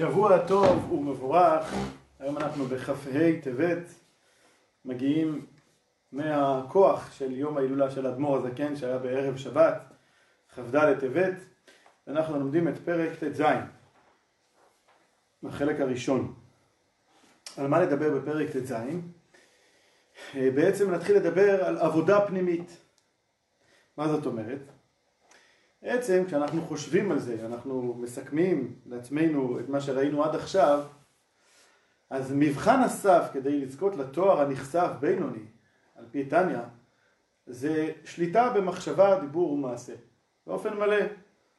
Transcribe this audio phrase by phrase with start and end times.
[0.00, 1.74] שבוע טוב ומבורך,
[2.20, 2.92] היום אנחנו בכ"ה
[3.42, 3.94] טבת,
[4.84, 5.46] מגיעים
[6.12, 9.82] מהכוח של יום ההילולה של אדמו"ר הזקן שהיה בערב שבת,
[10.54, 11.34] כ"ד טבת,
[12.06, 13.42] ואנחנו לומדים את פרק ט"ז,
[15.44, 16.34] החלק הראשון.
[17.56, 18.74] על מה לדבר בפרק ט"ז?
[20.34, 22.76] בעצם נתחיל לדבר על עבודה פנימית.
[23.96, 24.79] מה זאת אומרת?
[25.82, 30.84] בעצם כשאנחנו חושבים על זה, אנחנו מסכמים לעצמנו את מה שראינו עד עכשיו,
[32.10, 35.44] אז מבחן הסף כדי לזכות לתואר הנכסף בינוני,
[35.96, 36.62] על פי טניה,
[37.46, 39.92] זה שליטה במחשבה, דיבור ומעשה.
[40.46, 40.96] באופן מלא,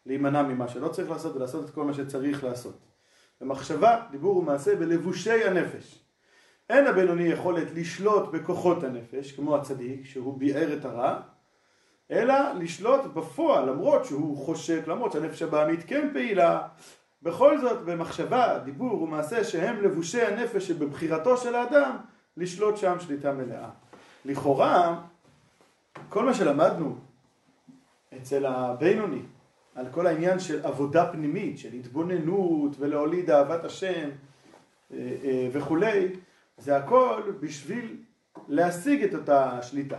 [0.06, 2.78] להימנע ממה שלא צריך לעשות ולעשות את כל מה שצריך לעשות.
[3.42, 6.06] במחשבה, דיבור ומעשה בלבושי הנפש.
[6.70, 11.22] אין הבינוני יכולת לשלוט בכוחות הנפש, כמו הצדיק, שהוא ביער את הרע,
[12.12, 16.68] אלא לשלוט בפועל, למרות שהוא חושק, למרות שהנפש הבעמית כן פעילה,
[17.24, 21.98] בכל זאת במחשבה, דיבור ומעשה שהם לבושי הנפש שבבחירתו של האדם,
[22.38, 23.70] לשלוט שם שליטה מלאה.
[24.26, 25.02] לכאורה,
[26.10, 26.96] כל מה שלמדנו
[28.18, 29.22] אצל הבינוני,
[29.76, 34.10] על כל העניין של עבודה פנימית, של התבוננות ולהוליד אהבת השם
[34.94, 36.08] אה, אה, וכולי,
[36.58, 37.98] זה הכל בשביל
[38.48, 39.98] להשיג את אותה שליטה.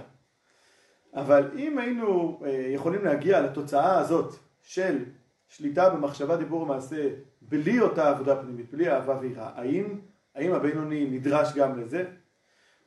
[1.15, 5.05] אבל אם היינו אה, יכולים להגיע לתוצאה הזאת של
[5.49, 7.09] שליטה במחשבה, דיבור ומעשה
[7.43, 10.01] בלי אותה עבודה פנימית, בלי אהבה ויראה, האם,
[10.35, 12.05] האם הבינוני נדרש גם לזה?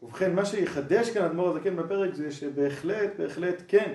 [0.02, 3.94] ובכן, מה שיחדש כאן אדמו"ר הזקן בפרק זה שבהחלט, בהחלט כן.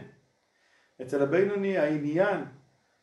[1.03, 2.45] אצל הבינוני העניין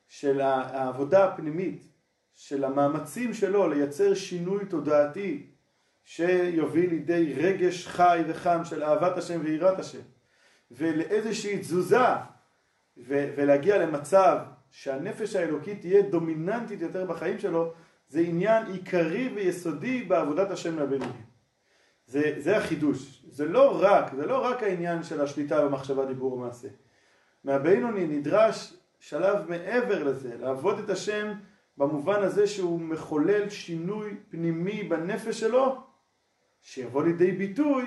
[0.08, 1.88] של העבודה הפנימית,
[2.34, 5.46] של המאמצים שלו לייצר שינוי תודעתי
[6.04, 10.02] שיוביל לידי רגש חי וחם של אהבת השם ויראת השם.
[10.72, 12.06] ולאיזושהי תזוזה
[12.98, 14.38] ו- ולהגיע למצב
[14.72, 17.74] שהנפש האלוקית תהיה דומיננטית יותר בחיים שלו
[18.08, 21.22] זה עניין עיקרי ויסודי בעבודת השם לבינוני.
[22.06, 26.68] זה, זה החידוש, זה לא רק, זה לא רק העניין של השליטה במחשבה, דיבור ומעשה.
[27.44, 31.34] מהבינוני נדרש שלב מעבר לזה, לעבוד את השם
[31.78, 35.84] במובן הזה שהוא מחולל שינוי פנימי בנפש שלו,
[36.62, 37.86] שיבוא לידי ביטוי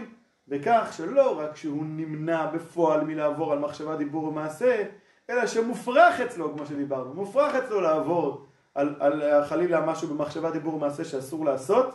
[0.51, 4.85] בכך שלא רק שהוא נמנע בפועל מלעבור על מחשבה, דיבור ומעשה,
[5.31, 11.05] אלא שמופרך אצלו, כמו שדיברנו, מופרך אצלו לעבור על, על חלילה משהו במחשבה, דיבור ומעשה
[11.05, 11.95] שאסור לעשות,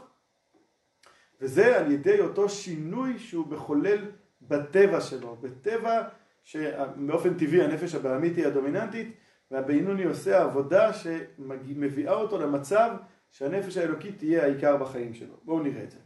[1.42, 4.12] וזה על ידי אותו שינוי שהוא מחולל
[4.42, 6.02] בטבע שלו, בטבע
[6.44, 9.16] שבאופן טבעי הנפש הבעמית היא הדומיננטית,
[9.52, 12.92] והבינוני עושה עבודה שמביאה אותו למצב
[13.32, 15.36] שהנפש האלוקית תהיה העיקר בחיים שלו.
[15.44, 15.98] בואו נראה את זה.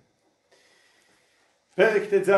[1.80, 2.32] פרק ט"ז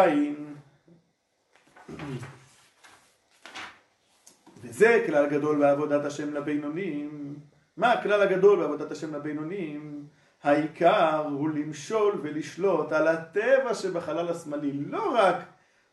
[4.64, 7.36] וזה כלל גדול בעבודת השם לבינונים.
[7.78, 10.06] מה הכלל הגדול בעבודת השם לבינונים?
[10.44, 15.36] העיקר הוא למשול ולשלוט על הטבע שבחלל השמאלי, לא רק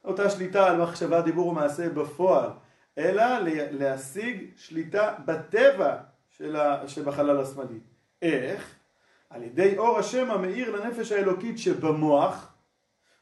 [0.04, 2.50] אותה שליטה על מחשבה, דיבור ומעשה בפועל,
[2.98, 3.24] אלא
[3.70, 5.96] להשיג שליטה בטבע
[6.86, 7.78] שבחלל השמאלי.
[8.22, 8.74] איך?
[9.30, 12.57] על ידי אור השם המאיר לנפש האלוקית שבמוח,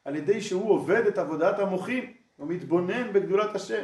[0.07, 3.83] על ידי שהוא עובד את עבודת המוחים ומתבונן בגדולת השם.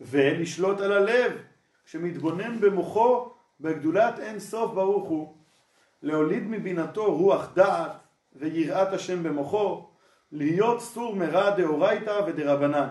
[0.00, 1.32] ולשלוט על הלב
[1.84, 3.30] שמתבונן במוחו
[3.60, 5.36] בגדולת אין סוף ברוך הוא.
[6.02, 7.92] להוליד מבינתו רוח דעת
[8.36, 9.86] ויראת השם במוחו
[10.32, 12.88] להיות סור מרע דאורייתא ודרבנן.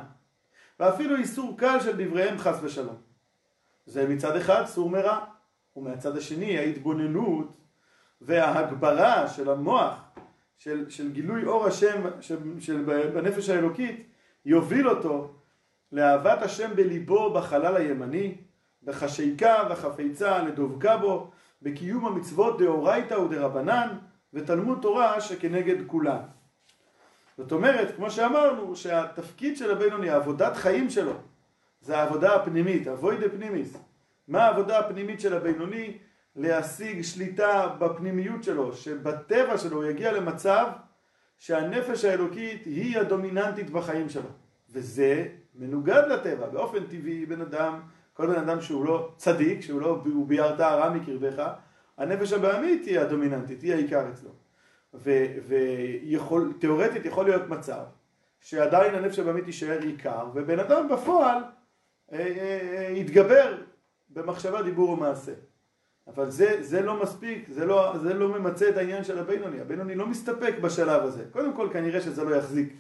[0.80, 2.98] ואפילו איסור קל של דבריהם חס ושלום.
[3.86, 5.20] זה מצד אחד סור מרע
[5.76, 7.58] ומהצד השני ההתבוננות
[8.22, 10.02] וההגברה של המוח
[10.58, 12.84] של, של גילוי אור השם של, של,
[13.14, 14.08] בנפש האלוקית
[14.46, 15.34] יוביל אותו
[15.92, 18.36] לאהבת השם בליבו בחלל הימני,
[18.84, 21.32] בחשיקה וחפיצה לדבקה בו,
[21.62, 23.98] בקיום המצוות דאורייתא ודרבנן
[24.34, 26.22] ותלמוד תורה שכנגד כולן.
[27.38, 31.14] זאת אומרת, כמו שאמרנו, שהתפקיד של הבינוני, עבודת חיים שלו,
[31.82, 33.78] זה העבודה הפנימית, אבוידה פנימיס.
[34.28, 35.98] מה העבודה הפנימית של הבינוני?
[36.36, 40.68] להשיג שליטה בפנימיות שלו, שבטבע שלו הוא יגיע למצב
[41.38, 44.30] שהנפש האלוקית היא הדומיננטית בחיים שלו.
[44.70, 45.26] וזה
[45.56, 47.82] מנוגד לטבע, באופן טבעי בן אדם,
[48.14, 51.48] כל בן אדם שהוא לא צדיק, שהוא לא, ביארת הרע מקרבך,
[51.98, 54.30] הנפש הבעמית היא הדומיננטית, היא העיקר אצלו.
[55.48, 57.84] ותיאורטית יכול להיות מצב
[58.40, 61.38] שעדיין הנפש הבעמית יישאר עיקר, ובן אדם בפועל
[62.14, 63.58] אה, אה, אה, יתגבר
[64.10, 65.32] במחשבה, דיבור ומעשה.
[66.08, 69.62] אבל זה, זה לא מספיק, זה לא, זה לא ממצה את העניין של הבינוני.
[69.62, 71.24] הבינוני לא מסתפק בשלב הזה.
[71.32, 72.74] קודם כל כנראה שזה לא יחזיק.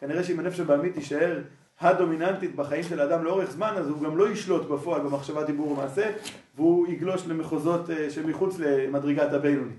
[0.00, 1.38] כנראה שאם הנפש הבעמית תישאר
[1.80, 6.10] הדומיננטית בחיים של האדם לאורך זמן, אז הוא גם לא ישלוט בפועל במחשבה, דיבור ומעשה,
[6.56, 9.74] והוא יגלוש למחוזות אה, שמחוץ למדרגת הבינוני.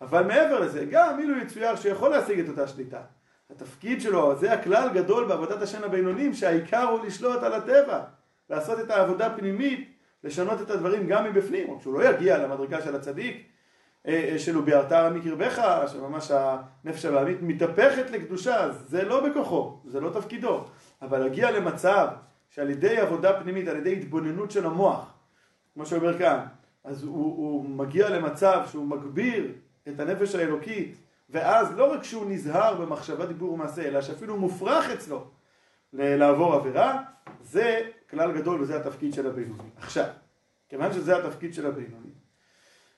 [0.00, 3.00] אבל מעבר לזה, גם אילו יצויר שיכול להשיג את אותה שליטה.
[3.50, 8.00] התפקיד שלו, זה הכלל גדול בעבודת השן הבינונים, שהעיקר הוא לשלוט על הטבע,
[8.50, 9.88] לעשות את העבודה הפנימית,
[10.24, 13.46] לשנות את הדברים גם מבפנים, או שהוא לא יגיע למדרגה של הצדיק,
[14.08, 15.62] אה, אה, של וביערת מקרבך,
[15.92, 20.64] שממש הנפש הבעמית מתהפכת לקדושה, זה לא בכוחו, זה לא תפקידו,
[21.02, 22.08] אבל להגיע למצב
[22.50, 25.14] שעל ידי עבודה פנימית, על ידי התבוננות של המוח,
[25.74, 26.38] כמו שאומר כאן,
[26.84, 29.52] אז הוא, הוא מגיע למצב שהוא מגביר
[29.88, 30.94] את הנפש האלוקית,
[31.30, 35.24] ואז לא רק שהוא נזהר במחשבה, דיבור ומעשה, אלא שאפילו מופרך אצלו
[35.92, 37.02] לעבור עבירה,
[37.42, 39.68] זה כלל גדול וזה התפקיד של הבינוני.
[39.76, 40.06] עכשיו,
[40.68, 42.10] כיוון שזה התפקיד של הבינוני,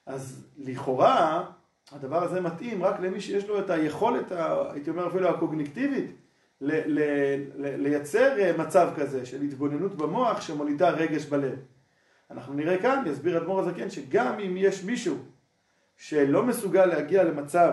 [0.05, 1.45] אז לכאורה
[1.91, 4.31] הדבר הזה מתאים רק למי שיש לו את היכולת,
[4.71, 6.11] הייתי אומר אפילו הקוגניטיבית,
[6.61, 11.59] ל- ל- ל- לייצר מצב כזה של התבוננות במוח שמולידה רגש בלב.
[12.31, 15.17] אנחנו נראה כאן, יסביר אדמו"ר הזקן, שגם אם יש מישהו
[15.97, 17.71] שלא מסוגל להגיע למצב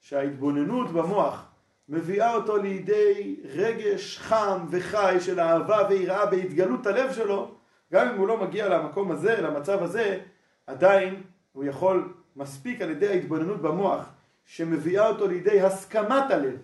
[0.00, 1.51] שההתבוננות במוח
[1.92, 7.54] מביאה אותו לידי רגש חם וחי של אהבה ויראה בהתגלות הלב שלו,
[7.92, 10.18] גם אם הוא לא מגיע למקום הזה, למצב הזה,
[10.66, 11.22] עדיין
[11.52, 14.08] הוא יכול, מספיק על ידי ההתבוננות במוח,
[14.46, 16.56] שמביאה אותו לידי הסכמת הלב,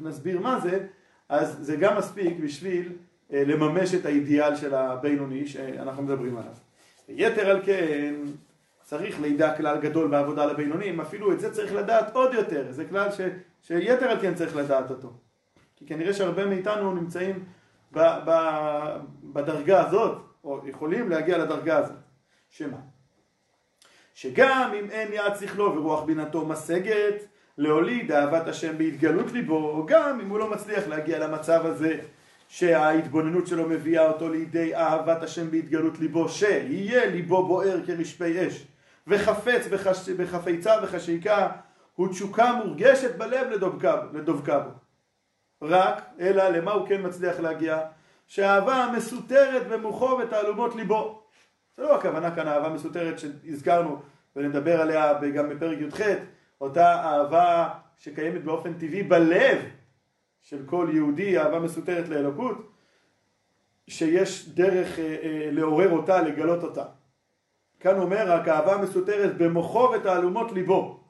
[0.00, 0.86] נסביר מה זה,
[1.28, 2.92] אז זה גם מספיק בשביל
[3.32, 6.52] אה, לממש את האידיאל של הבינוני שאנחנו מדברים עליו.
[7.08, 8.14] יתר על כן,
[8.82, 13.12] צריך לידע כלל גדול בעבודה לבינונים, אפילו את זה צריך לדעת עוד יותר, זה כלל
[13.12, 13.20] ש,
[13.62, 15.12] שיתר על כן צריך לדעת אותו.
[15.76, 17.44] כי כנראה שהרבה מאיתנו נמצאים
[17.92, 18.32] ב, ב,
[19.24, 21.96] בדרגה הזאת, או יכולים להגיע לדרגה הזאת.
[22.50, 22.76] שמה?
[24.14, 27.26] שגם אם אין יד שכלו ורוח בינתו משגת
[27.58, 31.98] להוליד אהבת השם בהתגלות ליבו, גם אם הוא לא מצליח להגיע למצב הזה
[32.48, 38.66] שההתבוננות שלו מביאה אותו לידי אהבת השם בהתגלות ליבו, שיהיה ליבו בוער כרשפי אש,
[39.06, 40.08] וחפץ בחש...
[40.08, 41.48] בחפיצה וחשיקה,
[42.00, 43.50] ותשוקה מורגשת בלב
[44.12, 44.70] לדבקה בו.
[45.62, 47.80] רק, אלא למה הוא כן מצליח להגיע?
[48.26, 51.22] שהאהבה מסותרת במוחו ותעלומות ליבו.
[51.76, 54.02] זה לא הכוונה כאן אהבה מסותרת שהזכרנו
[54.36, 56.00] ונדבר עליה גם בפרק י"ח,
[56.60, 59.58] אותה אהבה שקיימת באופן טבעי בלב
[60.40, 62.72] של כל יהודי, אהבה מסותרת לאלוקות,
[63.88, 66.84] שיש דרך אה, אה, לעורר אותה, לגלות אותה.
[67.82, 71.00] כאן אומר רק אהבה מסותרת במוחו ותעלומות ליבו.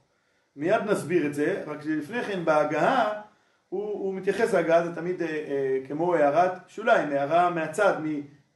[0.57, 3.21] מיד נסביר את זה, רק שלפני כן בהגהה
[3.69, 7.93] הוא, הוא מתייחס להגהה זה תמיד אה, אה, כמו הערת שוליים, הערה מהצד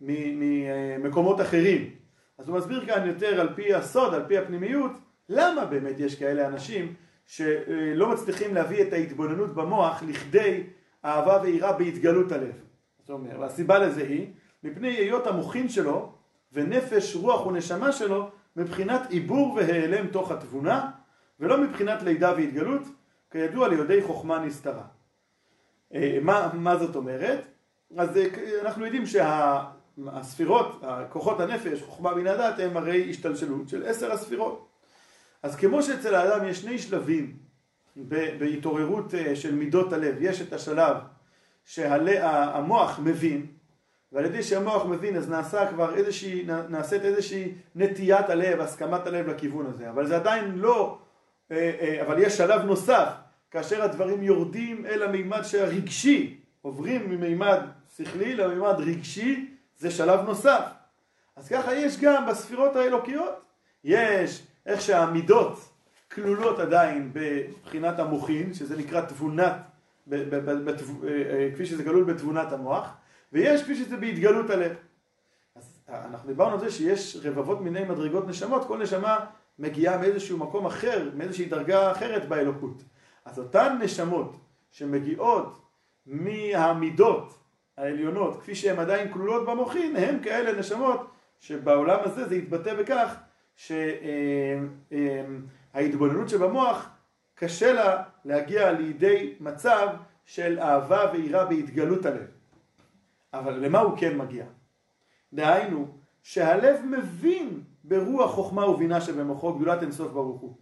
[0.01, 1.91] ממקומות אה, אחרים.
[2.39, 4.93] אז הוא מסביר כאן יותר על פי הסוד, על פי הפנימיות,
[5.29, 6.95] למה באמת יש כאלה אנשים
[7.27, 10.63] שלא מצליחים להביא את ההתבוננות במוח לכדי
[11.05, 12.53] אהבה ויראה בהתגלות הלב.
[12.99, 14.27] זאת אומרת, והסיבה לזה היא,
[14.65, 16.16] מפני היות המוחין שלו
[16.53, 20.91] ונפש, רוח ונשמה שלו מבחינת עיבור והיעלם תוך התבונה
[21.41, 22.83] ולא מבחינת לידה והתגלות,
[23.31, 24.85] כידוע ליהודי חוכמה נסתרה.
[25.95, 27.47] אה, מה, מה זאת אומרת?
[27.97, 28.27] אז אה,
[28.63, 34.69] אנחנו יודעים שהספירות, כוחות הנפש, חוכמה מן הדת, הם הרי השתלשלות של עשר הספירות.
[35.43, 37.37] אז כמו שאצל האדם יש שני שלבים
[38.39, 40.97] בהתעוררות אה, של מידות הלב, יש את השלב
[41.65, 43.47] שהמוח מבין,
[44.17, 49.67] ועל ידי שהמוח מבין אז נעשה כבר איזושהי, נעשית איזושהי נטיית הלב, הסכמת הלב לכיוון
[49.67, 50.99] הזה, אבל זה עדיין לא,
[51.51, 53.09] אה, אה, אבל יש שלב נוסף,
[53.51, 57.59] כאשר הדברים יורדים אל המימד שהרגשי, עוברים ממימד
[57.97, 60.63] שכלי למימד רגשי, זה שלב נוסף.
[61.37, 63.45] אז ככה יש גם בספירות האלוקיות,
[63.85, 65.69] יש איך שהמידות
[66.13, 69.57] כלולות עדיין בבחינת המוחין, שזה נקרא תבונת,
[71.55, 72.97] כפי שזה כלול בתבונת המוח,
[73.33, 74.77] ויש כפי שזה בהתגלות הלב.
[75.55, 79.27] אז אנחנו דיברנו על זה שיש רבבות מיני מדרגות נשמות, כל נשמה
[79.59, 82.83] מגיעה מאיזשהו מקום אחר, מאיזושהי דרגה אחרת באלוקות.
[83.25, 84.37] אז אותן נשמות
[84.71, 85.63] שמגיעות
[86.07, 87.39] מהמידות
[87.77, 93.17] העליונות, כפי שהן עדיין כלולות במוחין, הן כאלה נשמות שבעולם הזה זה יתבטא בכך
[95.75, 96.89] שההתבוננות שבמוח
[97.35, 99.89] קשה לה להגיע לידי מצב
[100.25, 102.36] של אהבה ויראה בהתגלות הלב.
[103.39, 104.45] אבל למה הוא כן מגיע?
[105.33, 110.57] דהיינו, שהלב מבין ברוח חוכמה ובינה שבמוחו גדולת אינסוף ברוך הוא.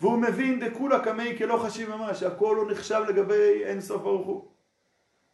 [0.00, 4.48] והוא מבין דכולה קמי כלא חשיב ממש, שהכל הוא נחשב לגבי אינסוף ברוך הוא.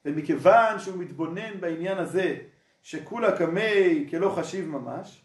[0.04, 2.37] ומכיוון שהוא מתבונן בעניין הזה
[2.82, 5.25] שכולה קמי כלא חשיב ממש,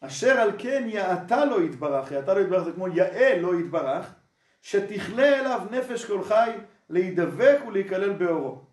[0.00, 4.14] אשר על כן יעתה לו יתברך, יעתה לו יתברך זה כמו יאה לו יתברך,
[4.62, 6.50] שתכלה אליו נפש כל חי
[6.90, 8.69] להידבק ולהיכלל באורו.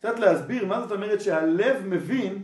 [0.00, 2.42] קצת להסביר מה זאת אומרת שהלב מבין,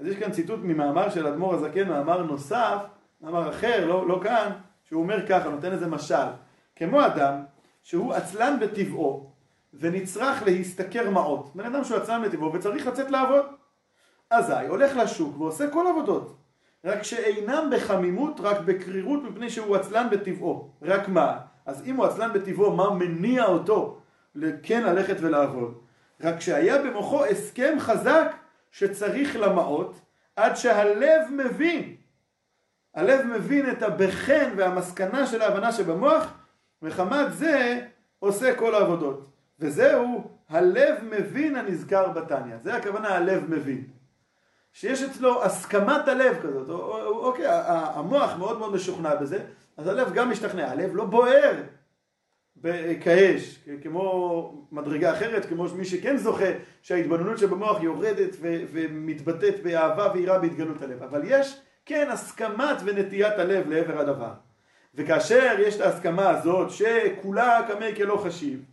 [0.00, 2.78] אז יש כאן ציטוט ממאמר של אדמו"ר הזקן, מאמר נוסף,
[3.20, 4.50] מאמר אחר, לא, לא כאן,
[4.84, 6.26] שהוא אומר ככה, נותן איזה משל.
[6.76, 7.42] כמו אדם
[7.82, 9.32] שהוא עצלן בטבעו
[9.74, 11.50] ונצרך להשתכר מעות.
[11.54, 13.44] בן אדם שהוא עצלן בטבעו וצריך לצאת לעבוד.
[14.30, 16.36] אזי הולך לשוק ועושה כל עבודות.
[16.84, 20.70] רק שאינם בחמימות, רק בקרירות מפני שהוא עצלן בטבעו.
[20.82, 21.38] רק מה?
[21.66, 23.98] אז אם הוא עצלן בטבעו, מה מניע אותו
[24.62, 25.89] כן ללכת ולעבוד?
[26.22, 28.32] רק שהיה במוחו הסכם חזק
[28.70, 30.00] שצריך למעות
[30.36, 31.96] עד שהלב מבין.
[32.94, 36.34] הלב מבין את הבחן והמסקנה של ההבנה שבמוח,
[36.82, 37.86] מחמת זה
[38.18, 39.30] עושה כל העבודות.
[39.58, 42.56] וזהו הלב מבין הנזכר בתניא.
[42.62, 43.84] זה הכוונה הלב מבין.
[44.72, 46.68] שיש אצלו הסכמת הלב כזאת,
[47.06, 47.46] אוקיי,
[47.94, 49.44] המוח מאוד מאוד משוכנע בזה,
[49.76, 51.62] אז הלב גם משתכנע, הלב לא בוער
[53.00, 56.50] כאש, כמו מדרגה אחרת, כמו מי שכן זוכה
[56.82, 64.00] שההתבוננות שבמוח יורדת ומתבטאת באהבה ויראה בהתגלות הלב, אבל יש כן הסכמת ונטיית הלב לעבר
[64.00, 64.32] הדבר.
[64.94, 68.64] וכאשר יש את ההסכמה הזאת שכולה קמי כלא חשיב,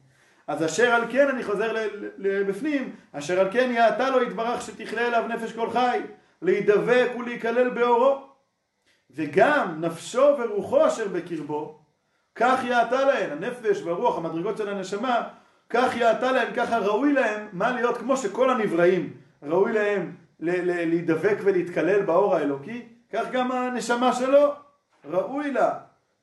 [0.48, 1.74] אז אשר על כן, אני חוזר
[2.18, 6.00] לבפנים, אשר על כן יעתה לו יתברך שתכלה אליו נפש כל חי,
[6.42, 8.28] להידבק ולהיכלל באורו.
[9.12, 11.80] וגם נפשו ורוחו אשר בקרבו,
[12.38, 15.24] כך יעתה להם, הנפש והרוח, המדרגות של הנשמה,
[15.70, 19.14] כך יעתה להם, ככה ראוי להם, מה להיות כמו שכל הנבראים
[19.44, 24.54] ראוי להם להידבק ולהתקלל באור האלוקי, כך גם הנשמה שלו
[25.06, 25.74] ראוי לה,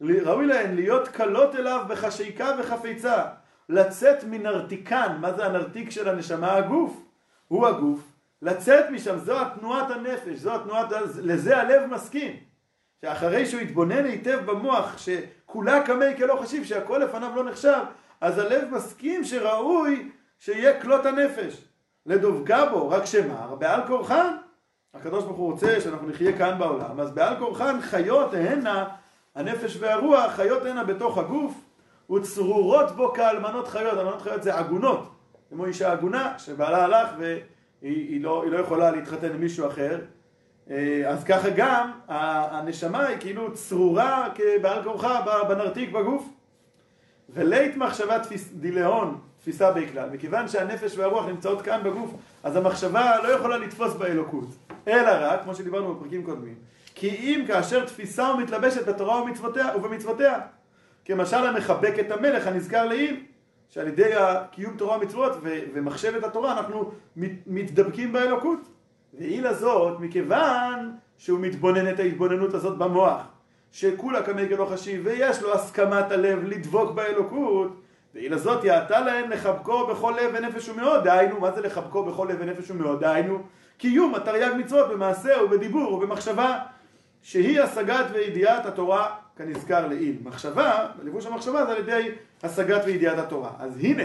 [0.01, 3.25] ראוי להם להיות קלות אליו בחשיקה וחפיצה,
[3.69, 6.57] לצאת מנרתיקן, מה זה הנרתיק של הנשמה?
[6.57, 7.03] הגוף,
[7.49, 8.01] הוא הגוף,
[8.43, 10.87] לצאת משם, זו התנועת הנפש, זו התנועת,
[11.23, 12.54] לזה הלב מסכים.
[13.05, 17.81] שאחרי שהוא יתבונן היטב במוח, שכולה קמי כלא חשיב, שהכל לפניו לא נחשב,
[18.21, 21.65] אז הלב מסכים שראוי שיהיה כלות הנפש.
[22.07, 24.37] לדבקה בו, רק שמר, בעל כורחן.
[24.95, 28.85] הקדוש ברוך הוא רוצה שאנחנו נחיה כאן בעולם, אז בעל כורחן חיות הנה,
[29.35, 31.55] הנפש והרוח, חיות הנה בתוך הגוף,
[32.11, 35.11] וצרורות בו כאלמנות חיות, אלמנות חיות זה עגונות,
[35.49, 39.99] כמו אישה עגונה שבעלה הלך והיא לא, לא יכולה להתחתן עם מישהו אחר,
[41.07, 46.29] אז ככה גם הנשמה היא כאילו צרורה כבעל כורחה בנרתיק בגוף.
[47.29, 52.11] ולית מחשבה תפיס, דילאון, תפיסה בכלל, מכיוון שהנפש והרוח נמצאות כאן בגוף,
[52.43, 54.49] אז המחשבה לא יכולה לתפוס באלוקות,
[54.89, 56.55] אלא רק, כמו שדיברנו בפרקים קודמים,
[56.95, 60.39] כי אם כאשר תפיסה ומתלבשת בתורה ומצוותיה, ובמצוותיה,
[61.05, 63.21] כמשל המחבק את המלך הנזכר לעיל,
[63.71, 64.11] שעל ידי
[64.51, 65.33] קיום תורה ומצוות
[65.75, 66.91] ומחשבת התורה אנחנו
[67.47, 68.74] מתדבקים באלוקות.
[69.19, 73.23] ועיל הזאת, מכיוון שהוא מתבונן את ההתבוננות הזאת במוח,
[73.73, 77.81] שכולה כמגל לא חשיב, ויש לו הסכמת הלב לדבוק באלוקות,
[78.15, 82.37] ועיל הזאת יעתה להם לחבקו בכל לב ונפש ומאוד, דהיינו, מה זה לחבקו בכל לב
[82.41, 83.01] ונפש ומאוד?
[83.01, 83.39] דהיינו,
[83.79, 86.59] קיום התרי"ג מצוות במעשה ובדיבור ובמחשבה,
[87.23, 90.17] שהיא השגת וידיעת התורה כנזכר לעיל.
[90.25, 92.11] מחשבה, לבוש המחשבה זה על ידי
[92.43, 93.51] השגת וידיעת התורה.
[93.59, 94.03] אז הנה,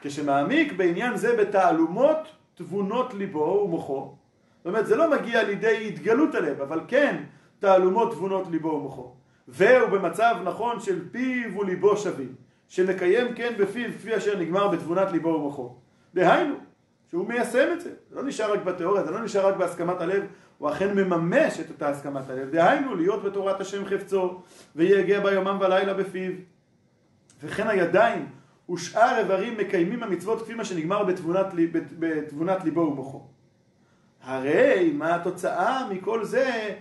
[0.00, 2.16] כשמעמיק בעניין זה בתעלומות
[2.54, 4.14] תבונות ליבו ומוחו,
[4.60, 7.22] זאת אומרת זה לא מגיע לידי התגלות הלב, אבל כן
[7.58, 9.14] תעלומות תבונות ליבו ומוחו.
[9.48, 12.34] והוא במצב נכון של פיו וליבו שווים,
[12.68, 15.74] שנקיים כן בפיו כפי אשר נגמר בתבונת ליבו ומוחו.
[16.14, 16.54] דהיינו,
[17.10, 20.22] שהוא מיישם את זה, זה לא נשאר רק בתיאוריה, זה לא נשאר רק בהסכמת הלב,
[20.58, 24.40] הוא אכן מממש את אותה הסכמת הלב, דהיינו להיות בתורת השם חפצו,
[24.76, 26.32] ויגע בה יומם ולילה בפיו.
[27.42, 28.28] וכן הידיים
[28.70, 31.46] ושאר איברים מקיימים המצוות כפי מה שנגמר בתבונת,
[31.98, 33.26] בתבונת ליבו ומוחו.
[34.22, 36.74] הרי מה התוצאה מכל זה?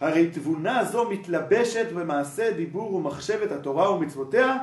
[0.00, 4.58] הרי תבונה זו מתלבשת במעשה דיבור ומחשבת התורה ומצוותיה,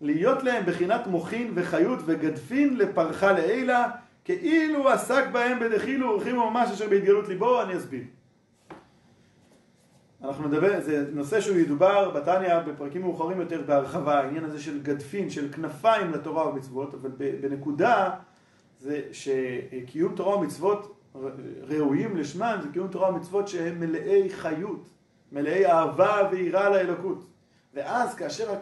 [0.00, 3.88] להיות להם בחינת מוחין וחיות וגדפין לפרחה לעילה,
[4.24, 8.04] כאילו עסק בהם בדחילו ורחימו ממש אשר בהתגלות ליבו, אני אסביר.
[10.24, 15.30] אנחנו נדבר, זה נושא שהוא ידובר בתניא בפרקים מאוחרים יותר בהרחבה, העניין הזה של גדפין,
[15.30, 18.10] של כנפיים לתורה ומצוות, אבל בנקודה
[18.80, 20.95] זה שקיום תורה ומצוות
[21.68, 24.88] ראויים לשמן, זה קיום תורה ומצוות שהם מלאי חיות,
[25.32, 27.26] מלאי אהבה ויראה לאלוקות.
[27.74, 28.54] ואז כאשר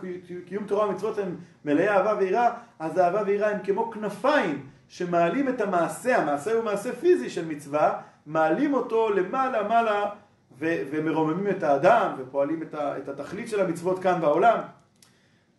[0.46, 5.60] קיום תורה ומצוות הם מלאי אהבה ויראה, אז אהבה ויראה הם כמו כנפיים שמעלים את
[5.60, 10.10] המעשה, המעשה הוא מעשה פיזי של מצווה, מעלים אותו למעלה מעלה
[10.58, 14.58] ו- ומרוממים את האדם ופועלים את, ה- את התכלית של המצוות כאן בעולם.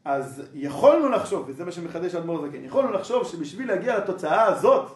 [0.06, 4.92] אז יכולנו לחשוב, וזה מה שמחדש אדמו"ר זקן, יכולנו לחשוב שבשביל להגיע לתוצאה הזאת,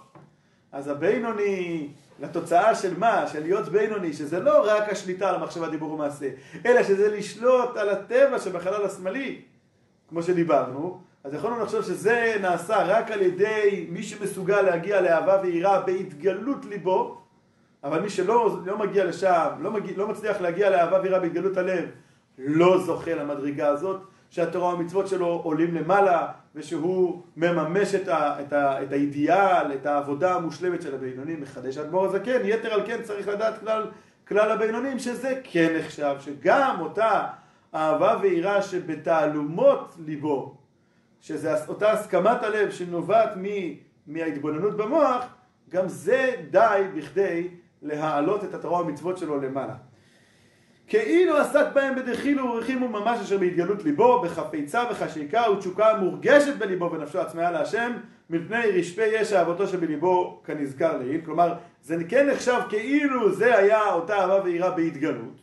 [0.71, 3.27] אז הבינוני, לתוצאה של מה?
[3.27, 6.29] של להיות בינוני, שזה לא רק השליטה על המחשבה, דיבור ומעשה,
[6.65, 9.41] אלא שזה לשלוט על הטבע שבחלל השמאלי,
[10.09, 15.81] כמו שדיברנו, אז יכולנו לחשוב שזה נעשה רק על ידי מי שמסוגל להגיע לאהבה ויראה
[15.81, 17.21] בהתגלות ליבו,
[17.83, 21.89] אבל מי שלא לא מגיע לשם, לא, מגיע, לא מצליח להגיע לאהבה ויראה בהתגלות הלב,
[22.37, 28.83] לא זוכה למדרגה הזאת, שהתורה והמצוות שלו עולים למעלה, ושהוא מממש את, ה, את, ה,
[28.83, 33.59] את האידיאל, את העבודה המושלמת של הבינונים, מחדש אדמו"ר הזקן, יתר על כן צריך לדעת
[33.59, 33.85] כלל,
[34.27, 37.27] כלל הבינונים שזה כן נחשב, שגם אותה
[37.75, 40.57] אהבה ויראה שבתעלומות ליבו,
[41.21, 43.45] שזה אותה הסכמת הלב שנובעת מ,
[44.07, 45.25] מההתבוננות במוח,
[45.69, 47.47] גם זה די בכדי
[47.81, 49.88] להעלות את התורה והמצוות שלו למעלה.
[50.89, 57.19] כאילו עסק בהם בדחילו ורחימו ממש אשר בהתגלות ליבו, בחפיצה וחשיקה ותשוקה מורגשת בליבו ונפשו
[57.19, 57.91] עצמאה להשם,
[58.29, 61.21] מפני רשפי ישע אהבתו שבליבו כנזכר לעיל.
[61.25, 61.53] כלומר,
[61.83, 65.41] זה כן נחשב כאילו זה היה אותה אהבה ויראה בהתגלות.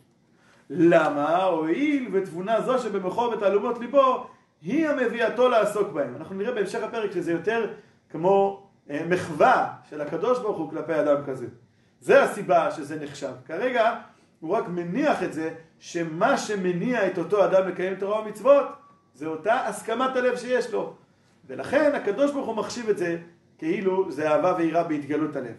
[0.69, 1.43] למה?
[1.43, 4.27] הואיל ותבונה זו שבמוחו ובתעלומות ליבו,
[4.61, 6.15] היא המביאתו לעסוק בהם.
[6.15, 7.73] אנחנו נראה בהמשך הפרק שזה יותר
[8.09, 11.47] כמו אה, מחווה של הקדוש ברוך הוא כלפי אדם כזה.
[12.01, 13.31] זה הסיבה שזה נחשב.
[13.45, 13.95] כרגע
[14.39, 18.65] הוא רק מניח את זה שמה שמניע את אותו אדם לקיים תורה ומצוות
[19.13, 20.93] זה אותה הסכמת הלב שיש לו.
[21.47, 23.17] ולכן הקדוש ברוך הוא מחשיב את זה
[23.57, 25.55] כאילו זה אהבה ויראה בהתגלות הלב.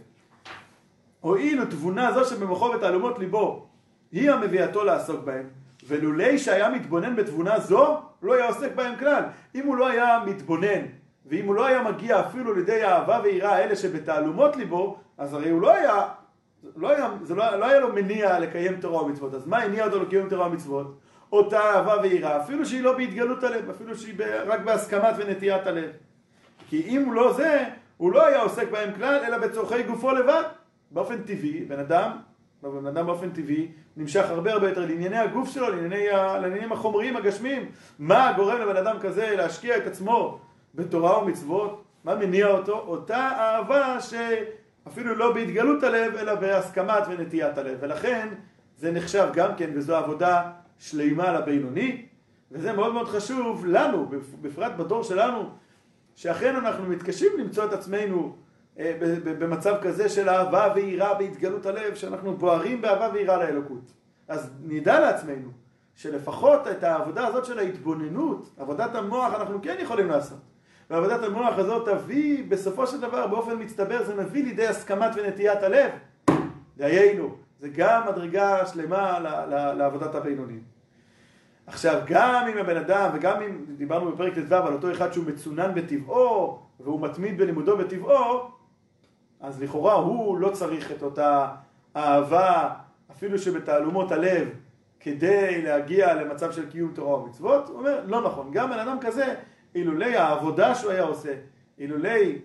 [1.20, 3.66] הואיל ותבונה זו שבמוחו ותעלומות ליבו
[4.12, 5.47] היא המביאתו לעסוק בהם,
[5.87, 9.23] ולולי שהיה מתבונן בתבונה זו, לא היה עוסק בהם כלל.
[9.54, 10.82] אם הוא לא היה מתבונן,
[11.26, 15.61] ואם הוא לא היה מגיע אפילו לידי האהבה ויראה האלה שבתעלומות ליבו, אז הרי הוא
[15.61, 16.08] לא היה
[16.77, 20.03] לא היה, זה לא, לא היה לו מניע לקיים תורה ומצוות, אז מה הניע אותו
[20.03, 20.99] לקיים תורה ומצוות?
[21.33, 24.15] אותה אהבה ויראה, אפילו שהיא לא בהתגלות הלב, אפילו שהיא
[24.47, 25.91] רק בהסכמת ונטיית הלב.
[26.69, 27.65] כי אם הוא לא זה,
[27.97, 30.43] הוא לא היה עוסק בהם כלל, אלא בצורכי גופו לבד.
[30.91, 32.11] באופן טבעי, בן אדם,
[32.62, 36.07] בן אדם באופן טבעי, נמשך הרבה הרבה יותר לענייני הגוף שלו, לענייני,
[36.43, 37.71] לעניינים החומריים, הגשמיים.
[37.99, 40.38] מה גורם לבן אדם כזה להשקיע את עצמו
[40.75, 41.85] בתורה ומצוות?
[42.05, 42.79] מה מניע אותו?
[42.79, 44.15] אותה אהבה ש...
[44.92, 47.78] אפילו לא בהתגלות הלב, אלא בהסכמת ונטיית הלב.
[47.80, 48.28] ולכן
[48.76, 52.07] זה נחשב גם כן, וזו עבודה שלימה לבינוני,
[52.52, 55.51] וזה מאוד מאוד חשוב לנו, בפרט בדור שלנו,
[56.16, 58.37] שאכן אנחנו מתקשים למצוא את עצמנו
[58.79, 58.92] אה,
[59.38, 63.92] במצב כזה של אהבה ויראה בהתגלות הלב, שאנחנו בוערים באהבה ויראה לאלוקות.
[64.29, 65.48] אז נדע לעצמנו
[65.94, 70.38] שלפחות את העבודה הזאת של ההתבוננות, עבודת המוח, אנחנו כן יכולים לעשות.
[70.90, 75.90] ועבודת המוח הזאת תביא בסופו של דבר באופן מצטבר זה מביא לידי הסכמת ונטיית הלב.
[76.77, 79.18] דיינו זה גם מדרגה שלמה
[79.74, 80.62] לעבודת הבינונים.
[81.66, 85.74] עכשיו גם אם הבן אדם וגם אם דיברנו בפרק ט"ו על אותו אחד שהוא מצונן
[85.74, 88.51] בטבעו והוא מתמיד בלימודו בטבעו
[89.40, 91.48] אז לכאורה הוא לא צריך את אותה
[91.96, 92.70] אהבה
[93.11, 94.48] אפילו שבתעלומות הלב
[95.01, 97.68] כדי להגיע למצב של קיום תורה ומצוות.
[97.68, 98.51] הוא אומר לא נכון.
[98.53, 99.35] גם בן אדם כזה
[99.79, 101.35] אילולי העבודה שהוא היה עושה,
[101.79, 102.38] אילולי,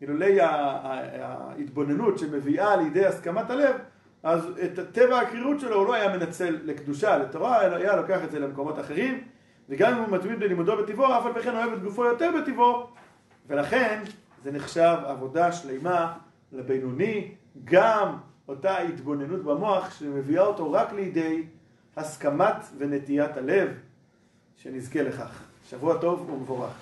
[0.00, 3.76] אילולי ההתבוננות שמביאה לידי הסכמת הלב,
[4.22, 8.30] אז את טבע הקרירות שלו הוא לא היה מנצל לקדושה, לתורה, אלא היה לוקח את
[8.30, 9.24] זה למקומות אחרים,
[9.68, 12.86] וגם אם הוא מתמיד בלימודו בטבעו, אף על פי כן אוהב את גופו יותר בטבעו,
[13.46, 14.02] ולכן
[14.42, 16.12] זה נחשב עבודה שלימה
[16.52, 18.16] לבינוני, גם
[18.48, 21.42] אותה התבוננות במוח שמביאה אותו רק לידי
[21.96, 23.68] הסכמת ונטיית הלב,
[24.56, 25.46] שנזכה לכך.
[25.70, 26.72] שבוע טוב ומבורך.